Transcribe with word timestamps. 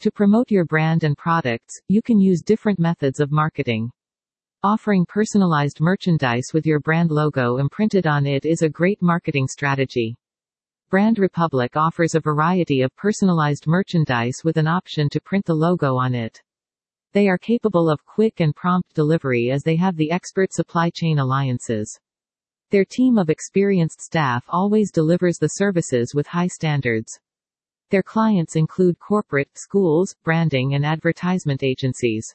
To 0.00 0.10
promote 0.10 0.50
your 0.50 0.64
brand 0.64 1.04
and 1.04 1.14
products, 1.14 1.78
you 1.88 2.00
can 2.00 2.18
use 2.18 2.40
different 2.40 2.78
methods 2.78 3.20
of 3.20 3.30
marketing. 3.30 3.90
Offering 4.62 5.04
personalized 5.04 5.78
merchandise 5.78 6.52
with 6.54 6.64
your 6.64 6.80
brand 6.80 7.10
logo 7.10 7.58
imprinted 7.58 8.06
on 8.06 8.24
it 8.26 8.46
is 8.46 8.62
a 8.62 8.68
great 8.70 9.02
marketing 9.02 9.46
strategy. 9.46 10.16
Brand 10.88 11.18
Republic 11.18 11.76
offers 11.76 12.14
a 12.14 12.20
variety 12.20 12.80
of 12.80 12.96
personalized 12.96 13.66
merchandise 13.66 14.40
with 14.42 14.56
an 14.56 14.66
option 14.66 15.10
to 15.10 15.20
print 15.20 15.44
the 15.44 15.52
logo 15.52 15.96
on 15.96 16.14
it. 16.14 16.40
They 17.12 17.28
are 17.28 17.36
capable 17.36 17.90
of 17.90 18.06
quick 18.06 18.40
and 18.40 18.56
prompt 18.56 18.94
delivery 18.94 19.50
as 19.50 19.62
they 19.64 19.76
have 19.76 19.96
the 19.96 20.12
expert 20.12 20.54
supply 20.54 20.88
chain 20.88 21.18
alliances. 21.18 22.00
Their 22.70 22.86
team 22.86 23.18
of 23.18 23.28
experienced 23.28 24.00
staff 24.00 24.46
always 24.48 24.90
delivers 24.90 25.36
the 25.36 25.48
services 25.48 26.14
with 26.14 26.26
high 26.26 26.46
standards. 26.46 27.20
Their 27.90 28.02
clients 28.04 28.54
include 28.54 29.00
corporate, 29.00 29.50
schools, 29.54 30.14
branding 30.22 30.74
and 30.74 30.86
advertisement 30.86 31.64
agencies. 31.64 32.34